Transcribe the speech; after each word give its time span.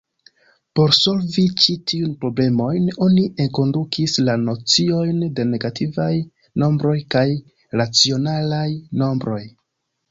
Por 0.77 0.93
solvi 0.99 1.43
ĉi-tiujn 1.65 2.15
problemojn 2.23 2.89
oni 3.09 3.27
enkondukis 3.45 4.17
la 4.31 4.37
nociojn 4.49 5.23
de 5.41 5.47
negativaj 5.53 6.11
nombroj 6.65 6.99
kaj 7.17 7.29
racionalaj 7.85 8.69
nombroj. 9.05 9.43